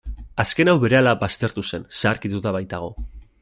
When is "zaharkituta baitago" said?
2.01-2.93